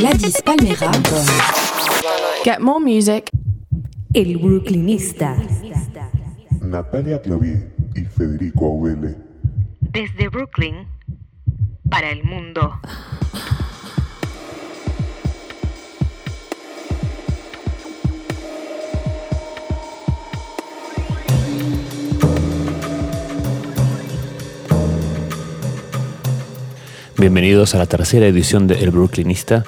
[0.00, 0.90] Gladys Palmera.
[2.42, 3.28] Get more music.
[4.14, 5.36] El Brooklynista.
[6.62, 9.18] Natalia Clavier y Federico Auvele.
[9.80, 10.88] Desde Brooklyn
[11.90, 12.80] para el mundo.
[27.20, 29.62] Bienvenidos a la tercera edición de El Brooklynista.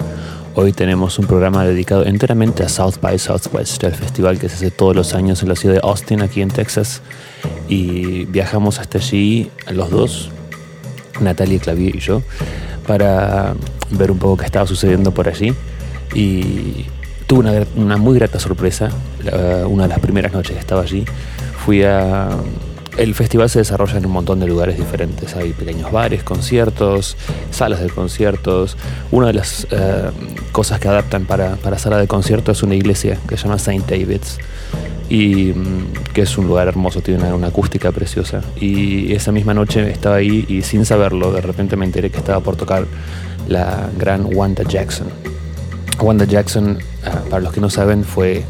[0.55, 4.71] Hoy tenemos un programa dedicado enteramente a South by Southwest, el festival que se hace
[4.71, 7.03] todos los años en la ciudad de Austin, aquí en Texas.
[7.69, 10.31] Y viajamos hasta allí, los dos,
[11.21, 12.23] Natalia Clavier y yo,
[12.87, 13.53] para
[13.91, 15.53] ver un poco qué estaba sucediendo por allí.
[16.15, 16.87] Y
[17.27, 18.89] tuve una, muy grata sorpresa,
[19.67, 21.05] una de las primeras noches que estaba allí.
[21.63, 22.29] Fui a
[22.97, 25.35] el festival se desarrolla en un montón de lugares diferentes.
[25.35, 27.17] Hay pequeños bares, conciertos,
[27.51, 28.77] salas de conciertos.
[29.11, 30.09] Una de las eh,
[30.51, 33.87] cosas que adaptan para, para sala de concierto es una iglesia que se llama Saint
[33.89, 34.37] David's
[35.09, 38.41] y mm, que es un lugar hermoso, tiene una, una acústica preciosa.
[38.59, 42.39] Y esa misma noche estaba ahí y sin saberlo, de repente me enteré que estaba
[42.41, 42.85] por tocar
[43.47, 45.07] la gran Wanda Jackson.
[45.99, 48.43] Wanda Jackson, ah, para los que no saben, fue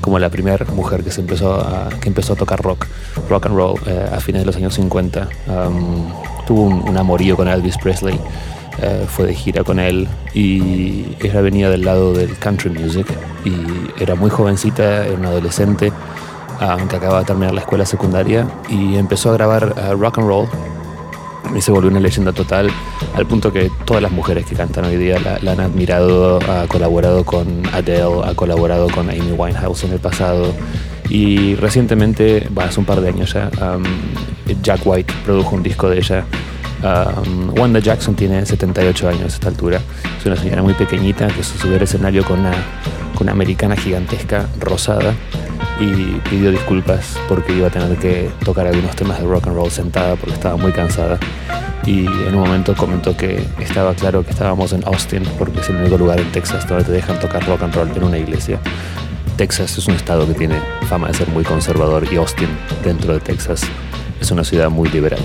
[0.00, 2.86] como la primera mujer que empezó a, que empezó a tocar rock,
[3.28, 5.28] rock and roll eh, a fines de los años 50.
[5.48, 6.12] Um,
[6.46, 8.18] tuvo un, amorío con Elvis Presley,
[8.82, 13.06] eh, fue de gira con él y ella venía del lado del country music
[13.44, 15.92] y era muy jovencita, era una adolescente
[16.60, 20.48] aunque acababa de terminar la escuela secundaria y empezó a grabar eh, rock and roll
[21.54, 22.70] y se volvió una leyenda total
[23.14, 27.24] al punto que todas las mujeres que cantan hoy día la, han admirado, ha colaborado
[27.24, 30.54] con Adele, ha colaborado con Amy Winehouse en el pasado.
[31.08, 33.82] Y recientemente, hace un par de años ya, um,
[34.62, 36.24] Jack White produjo un disco de ella.
[36.82, 39.80] Um, Wanda Jackson tiene 78 años a esta altura,
[40.18, 42.52] es una señora muy pequeñita que subió al escenario con una,
[43.14, 45.14] con una americana gigantesca rosada
[45.80, 49.70] y pidió disculpas porque iba a tener que tocar algunos temas de rock and roll
[49.70, 51.18] sentada porque estaba muy cansada.
[51.86, 55.76] Y en un momento comentó que estaba claro que estábamos en Austin porque es el
[55.76, 58.60] único lugar en Texas donde te dejan tocar rock and roll en una iglesia.
[59.36, 62.50] Texas es un estado que tiene fama de ser muy conservador y Austin,
[62.84, 63.62] dentro de Texas,
[64.20, 65.20] es una ciudad muy liberal.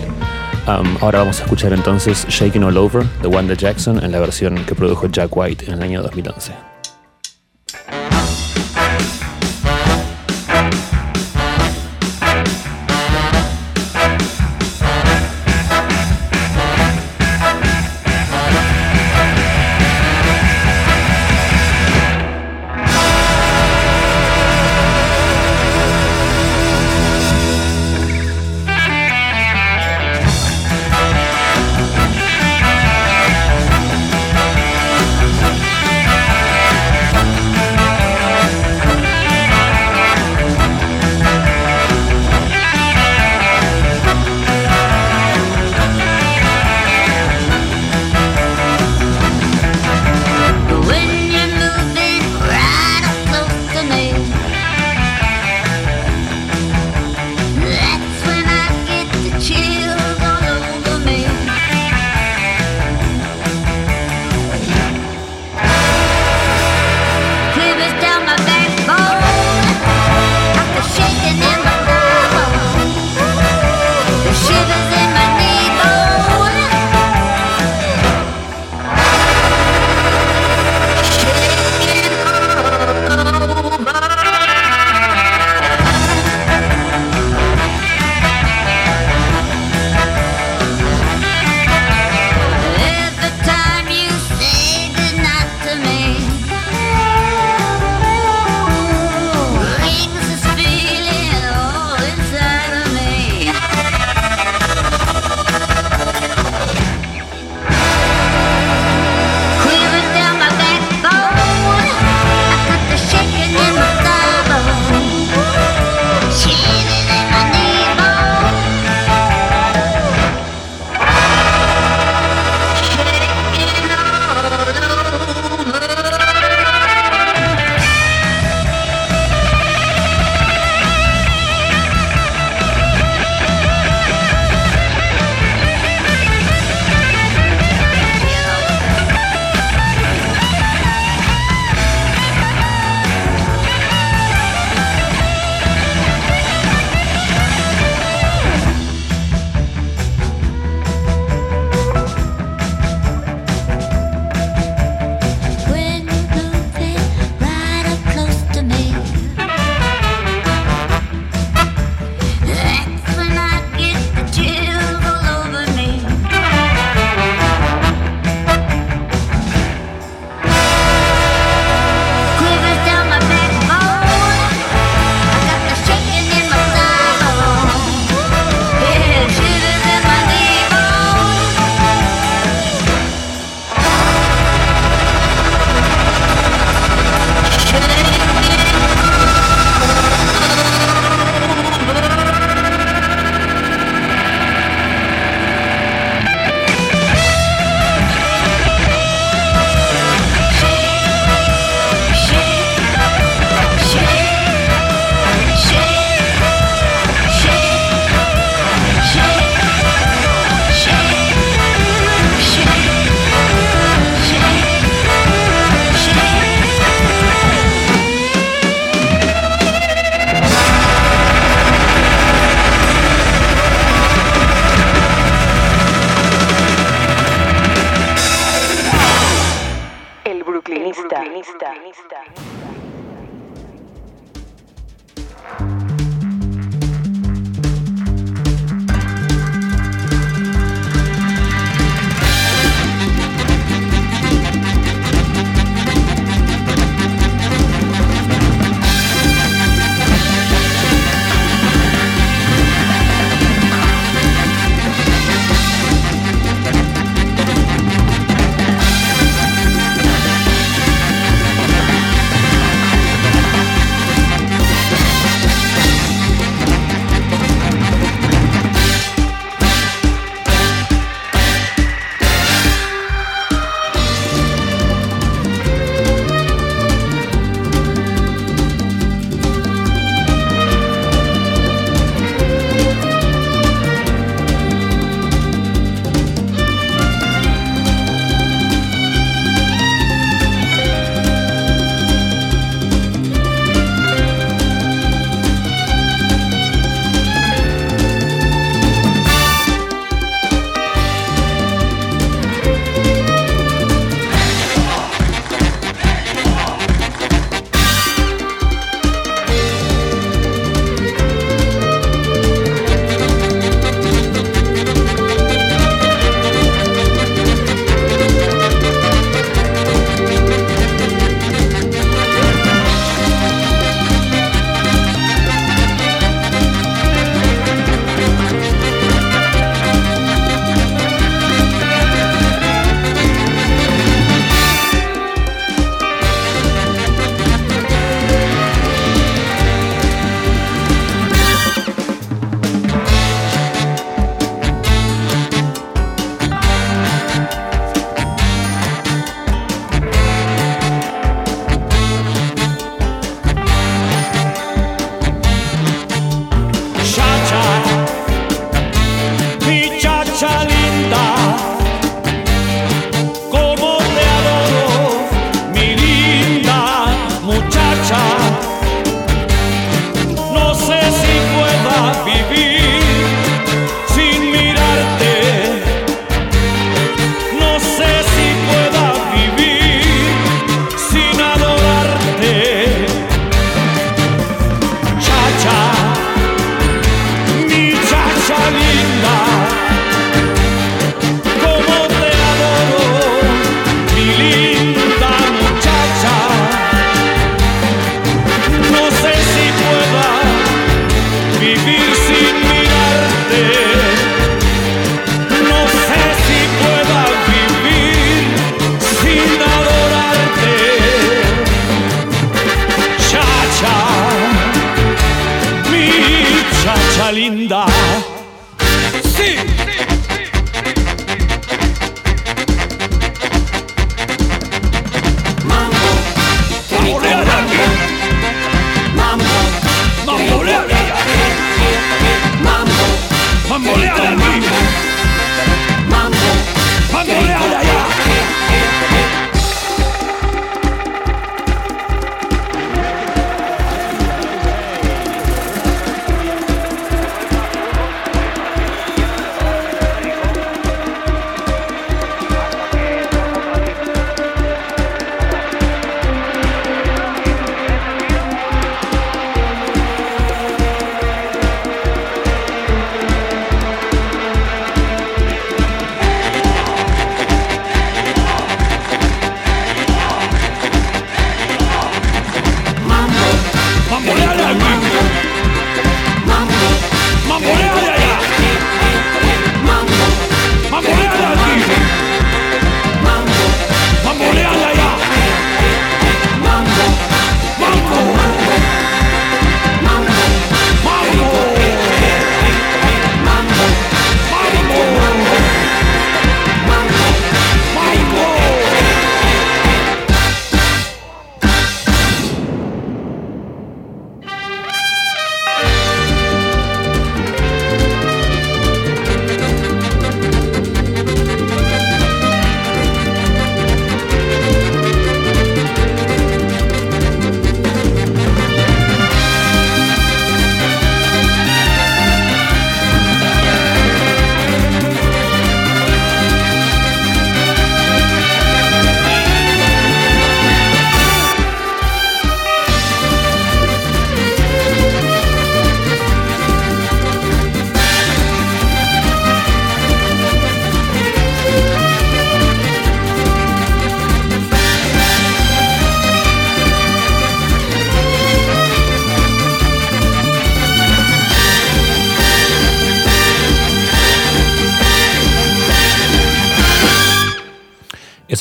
[0.67, 4.55] Um, ahora vamos a escuchar entonces Shaking All Over de Wanda Jackson en la versión
[4.65, 6.74] que produjo Jack White en el año 2011.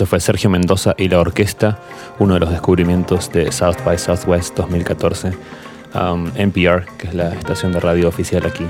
[0.07, 1.79] Fue Sergio Mendoza y la orquesta,
[2.19, 5.33] uno de los descubrimientos de South by Southwest 2014.
[6.37, 8.67] NPR, que es la estación de radio oficial aquí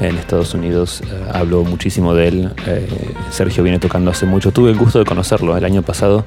[0.00, 2.52] en Estados Unidos, eh, habló muchísimo de él.
[2.66, 2.86] Eh,
[3.30, 4.52] Sergio viene tocando hace mucho.
[4.52, 6.24] Tuve el gusto de conocerlo el año pasado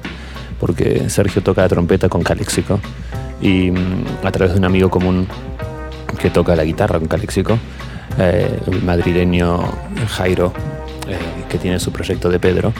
[0.58, 2.80] porque Sergio toca la trompeta con Calexico
[3.40, 5.26] y mm, a través de un amigo común
[6.20, 7.58] que toca la guitarra con Calexico,
[8.18, 9.60] eh, el madrileño
[10.08, 10.52] Jairo,
[11.48, 12.72] que tiene su proyecto de Pedro.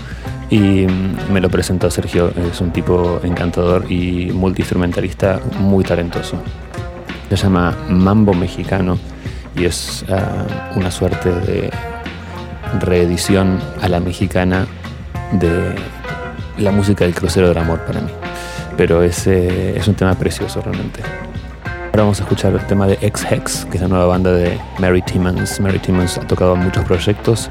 [0.52, 0.87] Y
[1.32, 6.37] me lo presentó Sergio, es un tipo encantador y multiinstrumentalista muy talentoso.
[7.30, 8.99] Se llama Mambo Mexicano
[9.56, 10.44] y es ah,
[10.76, 11.71] una suerte de
[12.80, 14.66] reedición a la mexicana
[15.32, 15.75] de
[16.59, 18.11] la música del crucero del amor para mí.
[18.76, 21.00] Pero es, es un tema precioso realmente.
[21.64, 25.00] Ahora vamos a escuchar el tema de X-Hex, que es la nueva banda de Mary
[25.00, 25.61] Timmons.
[25.61, 27.49] Mary Timmons ha tocado muchos proyectos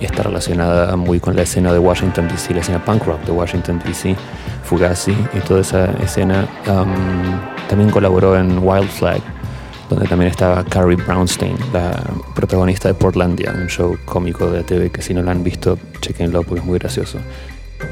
[0.00, 3.32] y está relacionada muy con la escena de Washington DC, la escena punk rock de
[3.32, 4.16] Washington DC,
[4.64, 6.46] Fugazi y toda esa escena.
[7.68, 9.20] también colaboró en Wild Flag,
[9.88, 12.02] donde también estaba Carrie Brownstein, la
[12.34, 16.42] protagonista de Portlandia, un show cómico de TV que si no lo han visto, chequenlo
[16.42, 17.18] porque es muy gracioso.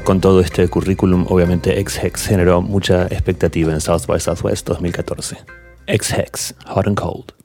[0.03, 5.37] Con todo este currículum, obviamente X-Hex generó mucha expectativa en South by Southwest 2014.
[5.87, 7.36] X-Hex, Hot and Cold.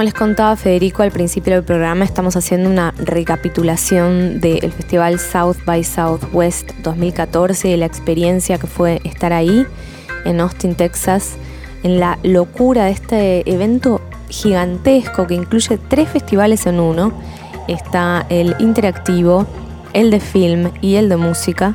[0.00, 5.58] Como les contaba Federico al principio del programa, estamos haciendo una recapitulación del Festival South
[5.66, 9.66] by Southwest 2014 y la experiencia que fue estar ahí
[10.24, 11.34] en Austin, Texas,
[11.82, 17.12] en la locura de este evento gigantesco que incluye tres festivales en uno.
[17.68, 19.46] Está el interactivo,
[19.92, 21.74] el de film y el de música.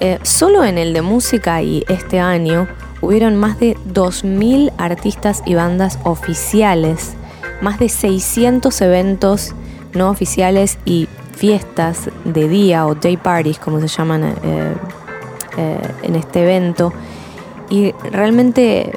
[0.00, 2.66] Eh, solo en el de música y este año
[3.02, 7.14] hubieron más de 2.000 artistas y bandas oficiales
[7.62, 9.54] más de 600 eventos
[9.94, 14.74] no oficiales y fiestas de día o day parties, como se llaman eh,
[15.56, 16.92] eh, en este evento.
[17.70, 18.92] Y realmente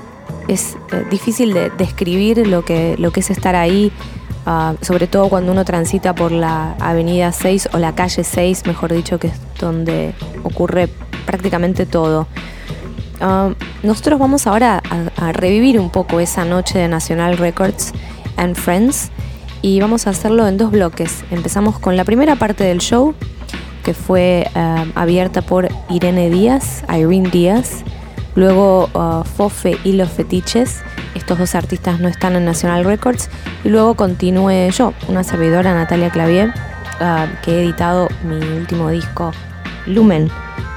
[0.50, 3.92] es eh, difícil de describir lo que, lo que es estar ahí
[4.48, 8.94] Ah, sobre todo cuando uno transita por la avenida 6 o la calle 6, mejor
[8.94, 10.88] dicho, que es donde ocurre
[11.26, 12.28] prácticamente todo.
[13.20, 13.50] Ah,
[13.82, 14.84] nosotros vamos ahora
[15.18, 17.92] a, revivir un poco esa noche de National Records
[18.38, 19.12] and Friends
[19.62, 21.24] y vamos a hacerlo en dos bloques.
[21.32, 23.16] Empezamos con la primera parte del show,
[23.84, 27.84] que fue ah, abierta por Irene Díaz, Irene Díaz,
[28.36, 28.90] luego
[29.36, 30.84] Fofe y Los Fetiches
[31.16, 33.30] estos dos artistas no están en National Records.
[33.64, 36.54] Y luego continúe yo, una servidora, Natalia Clavier,
[37.00, 39.32] ah, que he editado mi último disco,
[39.88, 40.30] Lumen,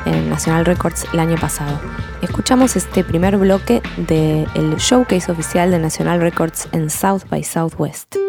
[0.09, 1.79] en National Records el año pasado.
[2.23, 8.28] Escuchamos este primer bloque del showcase oficial de National Records en South by Southwest.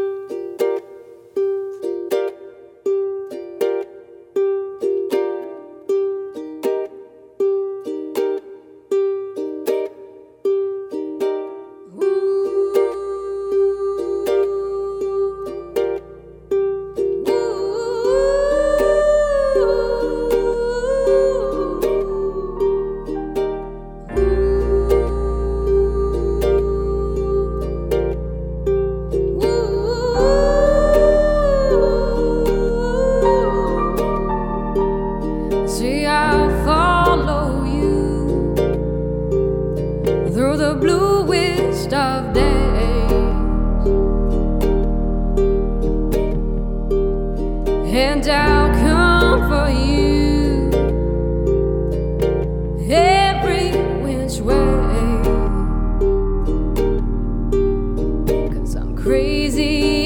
[59.10, 59.99] crazy.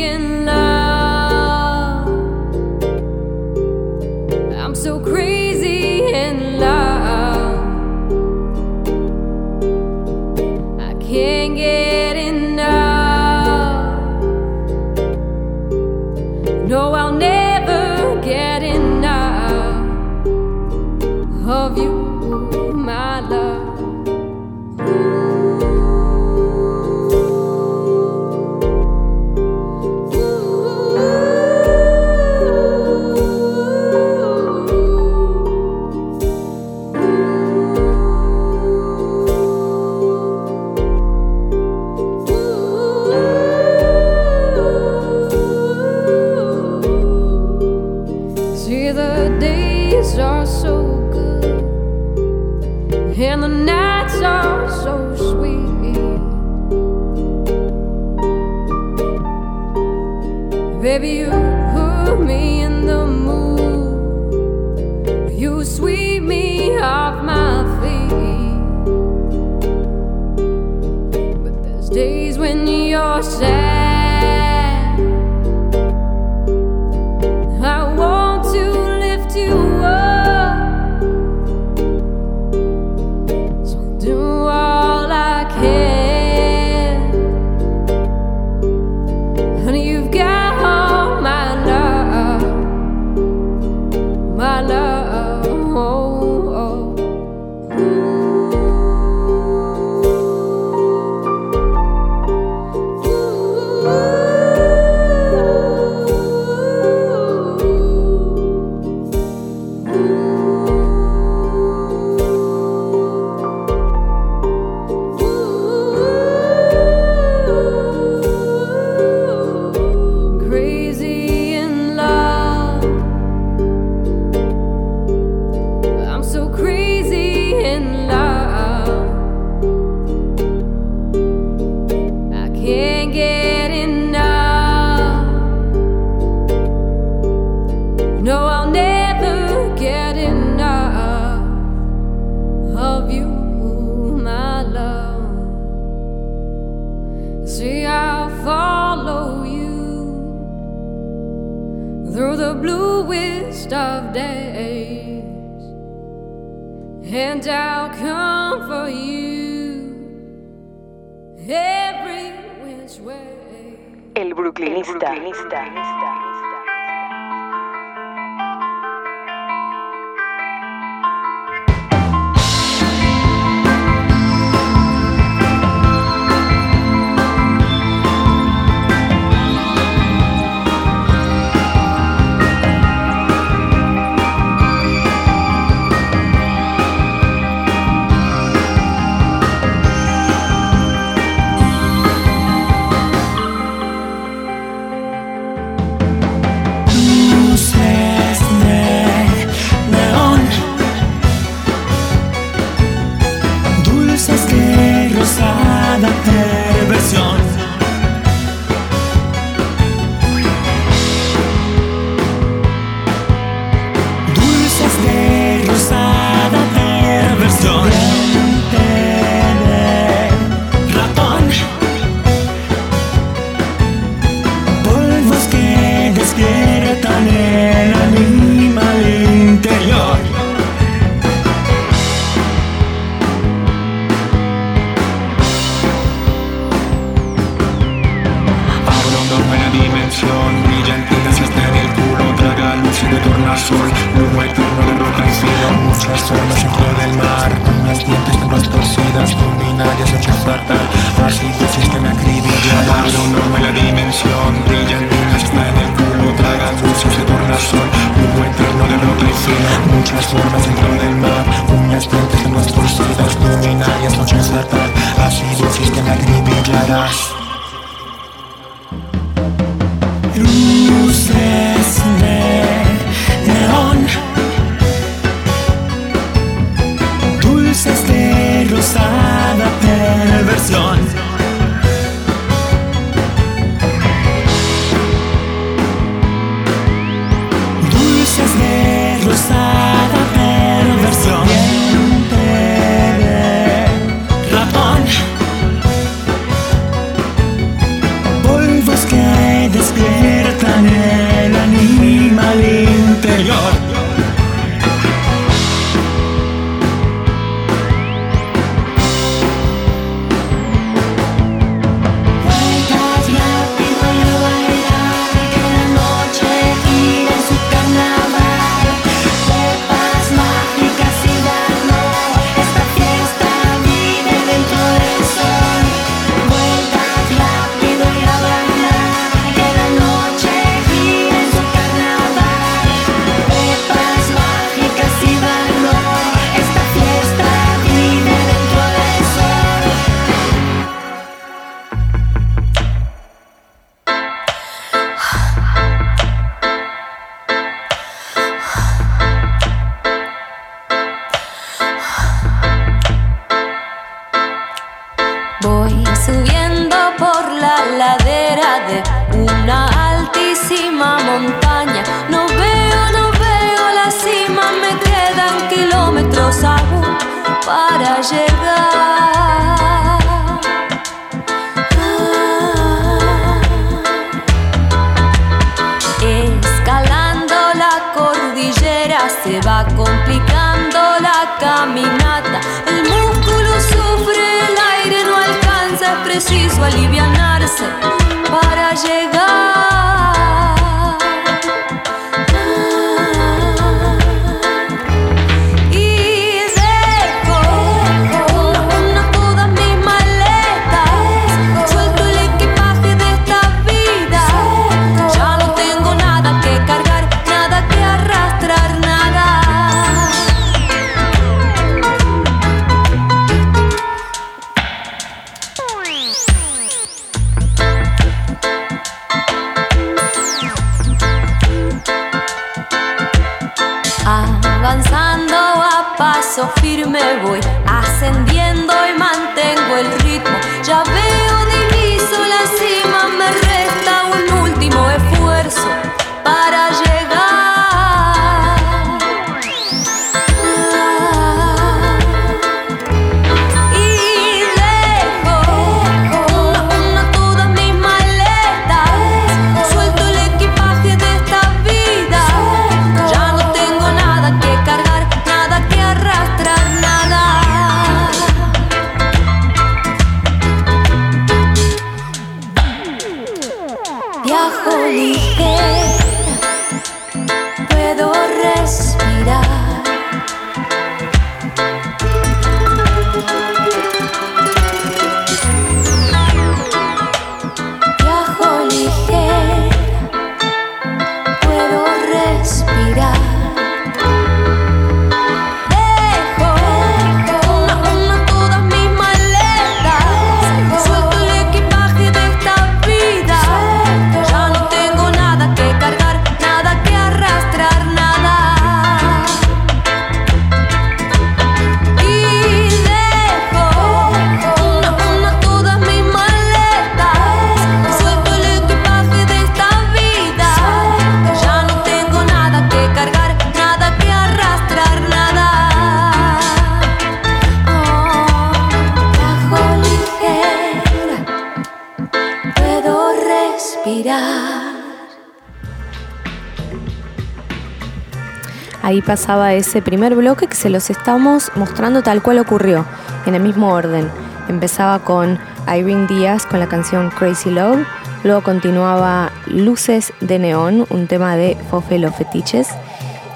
[529.34, 533.04] Ahí pasaba ese primer bloque que se los estamos mostrando tal cual ocurrió,
[533.48, 534.30] en el mismo orden.
[534.70, 538.06] Empezaba con Irene Díaz con la canción Crazy Love,
[538.44, 542.90] luego continuaba Luces de Neón, un tema de Fofe Los Fetiches,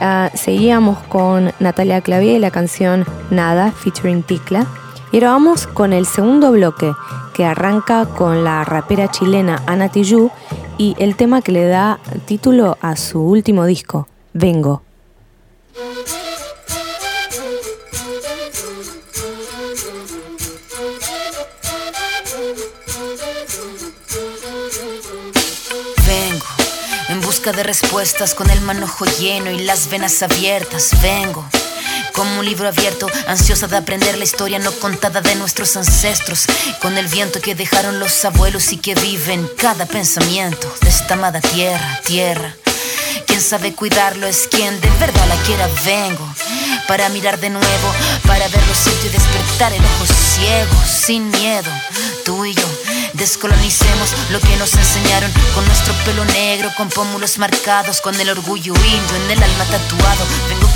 [0.01, 4.65] ah, seguíamos con Natalia Clavier y la canción Nada, featuring Ticla.
[5.11, 6.91] Y ahora vamos con el segundo bloque,
[7.35, 10.31] que arranca con la rapera chilena Ana Tijoux
[10.79, 14.86] y el tema que le da título a su último disco, Vengo.
[15.77, 15.93] Vengo
[27.09, 30.99] en busca de respuestas con el manojo lleno y las venas abiertas.
[31.03, 31.47] Vengo
[32.13, 36.47] como un libro abierto, ansiosa de aprender la historia no contada de nuestros ancestros,
[36.81, 41.13] con el viento que dejaron los abuelos y que vive en cada pensamiento de esta
[41.13, 42.55] amada tierra, tierra.
[43.27, 45.67] Quien sabe cuidarlo es quien de verdad la quiera.
[45.85, 46.27] Vengo
[46.87, 47.93] para mirar de nuevo,
[48.25, 51.69] para ver lo cierto y despertar el ojo ciego, sin miedo.
[52.25, 52.67] Tú y yo
[53.13, 58.73] descolonicemos lo que nos enseñaron con nuestro pelo negro, con pómulos marcados, con el orgullo
[58.73, 60.66] indio en el alma tatuado.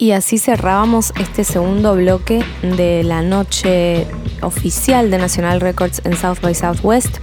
[0.00, 4.06] Y así cerrábamos este segundo bloque de la noche
[4.40, 7.18] oficial de National Records en South by Southwest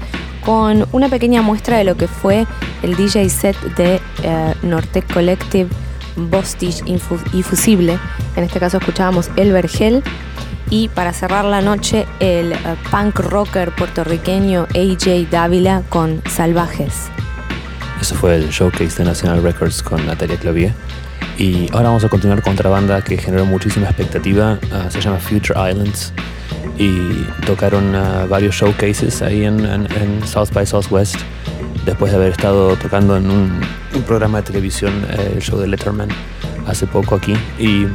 [0.45, 2.45] con una pequeña muestra de lo que fue
[2.83, 5.69] el DJ set de eh, Nortec Collective,
[6.17, 7.97] Bostich Infu- y Fusible.
[8.35, 10.03] En este caso escuchábamos El Vergel.
[10.69, 12.57] Y para cerrar la noche, el eh,
[12.91, 16.93] punk rocker puertorriqueño AJ Dávila con Salvajes.
[17.99, 20.73] Eso fue el showcase de National Records con Natalia Clavier.
[21.37, 24.57] Y ahora vamos a continuar con otra banda que generó muchísima expectativa.
[24.71, 26.13] ah, se llama Future Islands.
[26.77, 31.15] Y tocaron ah, varios showcases ahí en, en- en South by Southwest.
[31.85, 33.61] Después de haber estado tocando en un,
[33.95, 36.09] un programa de televisión, eh, el show de Letterman,
[36.67, 37.33] hace poco aquí.
[37.59, 37.85] Y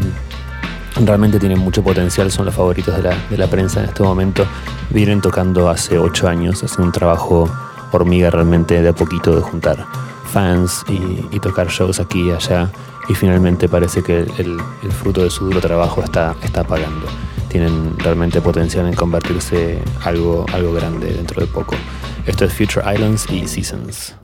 [1.05, 4.47] realmente tienen mucho potencial, son los favoritos de la, de la prensa en este momento.
[4.90, 7.51] Vienen tocando hace ocho años, hacen un trabajo
[7.93, 9.84] hormiga realmente de a poquito de juntar
[10.32, 12.70] fans y, y tocar shows aquí y allá.
[13.09, 14.61] Y finalmente parece que el,
[14.93, 17.07] fruto de su duro trabajo está, está pagando.
[17.49, 21.75] Tienen realmente potencial en convertirse algo, algo grande dentro de poco.
[22.27, 23.47] Esto es Future Islands y.
[23.49, 24.22] Seasons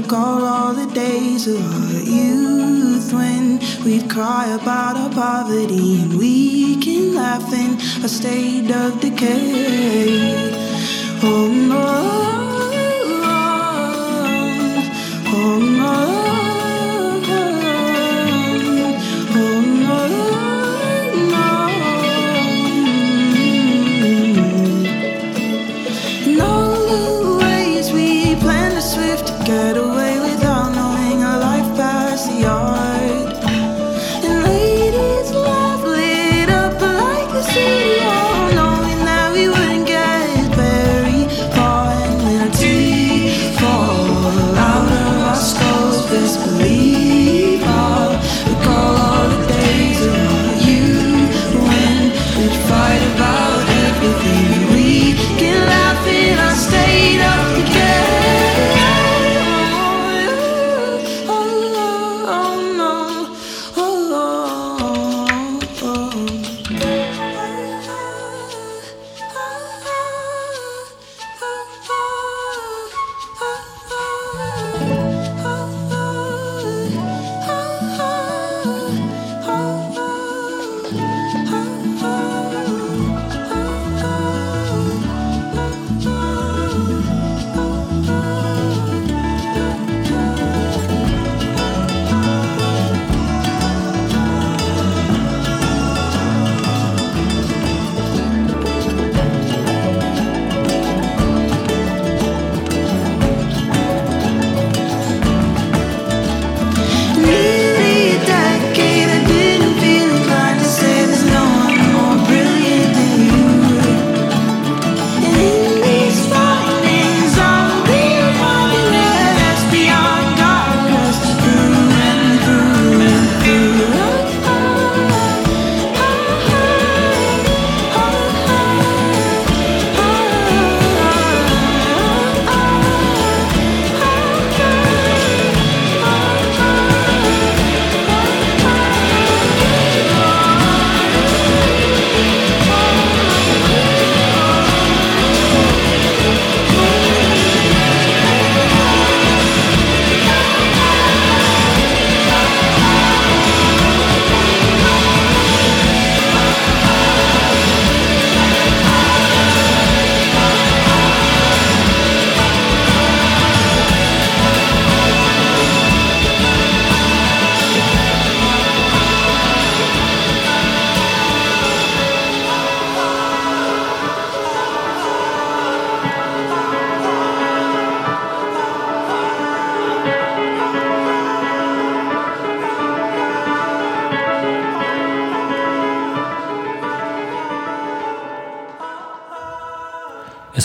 [0.00, 6.80] recall all the days of our youth when we'd cry about our poverty and we
[6.80, 7.74] can laugh in
[8.04, 10.50] a state of decay.
[11.22, 12.47] Oh no.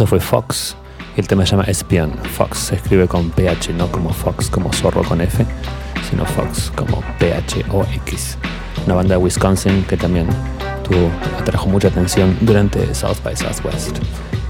[0.03, 0.75] Eso fue Fox.
[1.15, 2.11] El tema se llama Espion.
[2.35, 5.45] Fox se escribe con PH, no como Fox, como zorro con F,
[6.09, 8.37] sino Fox como P-H-O-X.
[8.85, 10.27] Una banda de Wisconsin que también
[10.83, 13.99] tuvo, atrajo mucha atención durante South by Southwest.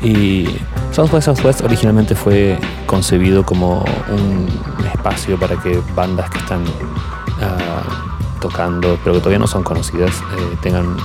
[0.01, 0.47] Y
[0.91, 4.47] South by Southwest originalmente fue concebido como un
[4.91, 6.63] espacio para que bandas que están
[7.41, 7.83] ah,
[8.41, 10.97] tocando, pero que todavía no son conocidas, eh, tengan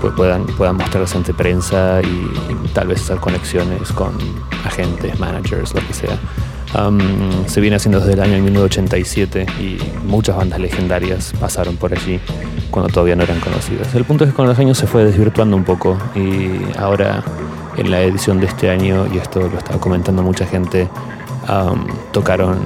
[0.00, 4.12] pues puedan, puedan mostrarse ante prensa y, y tal vez hacer conexiones con
[4.64, 6.18] agentes, managers, lo que sea.
[6.74, 6.98] Um,
[7.46, 12.20] se viene haciendo desde el año 1987 y muchas bandas legendarias pasaron por allí
[12.70, 13.94] cuando todavía no eran conocidas.
[13.94, 17.24] El punto es que con los años se fue desvirtuando un poco y ahora
[17.78, 20.88] en la edición de este año, y esto lo estaba comentando mucha gente,
[21.48, 22.58] um, tocaron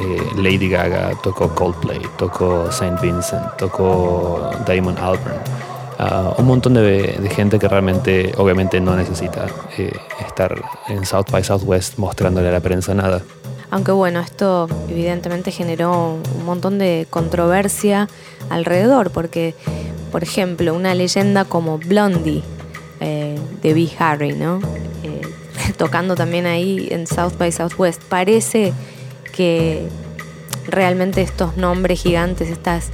[0.00, 5.40] eh, Lady Gaga, tocó Coldplay, tocó Saint Vincent, tocó Damon Albarn.
[6.38, 9.46] Un montón de, gente que realmente, obviamente, no necesita
[9.78, 9.92] eh,
[10.26, 13.22] estar en South by Southwest mostrándole a la prensa nada.
[13.70, 18.08] Aunque bueno, esto evidentemente generó un montón de controversia
[18.50, 19.54] alrededor, porque,
[20.10, 22.42] por ejemplo, una leyenda como Blondie
[23.00, 23.88] eh, de B.
[23.98, 24.60] Harry, ¿no?
[25.04, 25.20] Eh,
[25.76, 28.72] tocando también ahí en South by Southwest, parece
[29.32, 29.86] que
[30.66, 32.90] realmente estos nombres gigantes, estas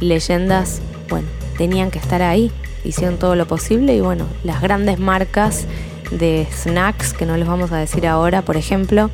[0.00, 1.26] leyendas, bueno,
[1.56, 2.50] tenían que estar ahí,
[2.84, 5.66] hicieron todo lo posible y bueno, las grandes marcas
[6.10, 9.10] de snacks, que no les vamos a decir ahora, por ejemplo,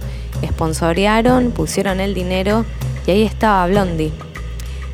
[0.47, 2.65] sponsorearon, pusieron el dinero
[3.07, 4.13] y ahí estaba Blondie.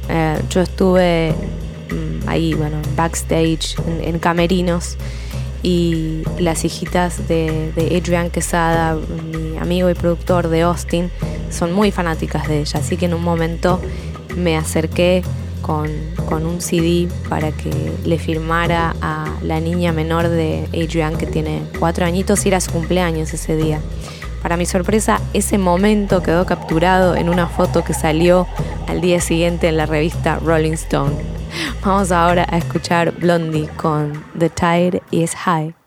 [0.09, 1.35] Eh, yo estuve
[1.91, 4.97] mm, ahí, bueno, backstage, en, camerinos
[5.63, 8.97] y las hijitas de, de Adrian Quesada,
[9.33, 11.11] mi amigo y productor de Austin,
[11.51, 13.81] son muy fanáticas de ella, así que en un momento
[14.37, 15.23] me acerqué
[15.69, 21.63] con, un CD para que le firmara a la niña menor de Adrian que tiene
[21.79, 23.81] cuatro añitos y era su cumpleaños ese día.
[24.43, 28.47] Para mi sorpresa, ese momento quedó capturado en una foto que salió
[28.87, 31.17] al día siguiente en la revista Rolling Stone.
[31.85, 35.78] Vamos ahora a escuchar Blondie con The Tide is High.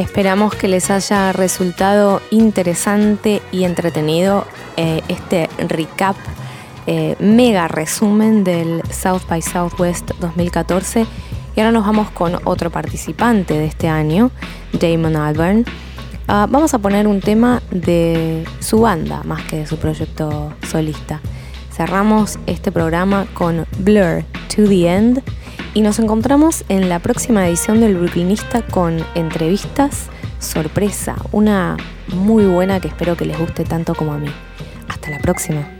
[0.00, 4.46] Esperamos que les haya resultado interesante y entretenido
[4.78, 6.16] eh, este recap,
[6.86, 11.04] eh, mega resumen del South by Southwest 2014.
[11.54, 14.30] Y ahora nos vamos con otro participante de este año,
[14.72, 15.66] Damon Albarn.
[16.28, 21.20] Ah, vamos a poner un tema de su banda más que de su proyecto solista.
[21.70, 25.22] Cerramos este programa con Blur to the End
[25.74, 30.08] y nos encontramos en la próxima edición del Brooklynista con entrevistas
[30.38, 31.76] sorpresa, una
[32.08, 34.30] muy buena que espero que les guste tanto como a mí.
[34.88, 35.79] Hasta la próxima.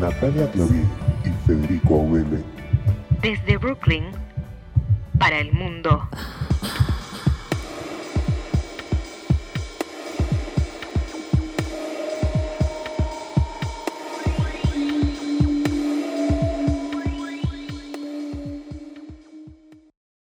[0.00, 0.82] Natalia Claví
[1.24, 2.42] y Federico Aubele.
[3.22, 4.25] Desde Brooklyn.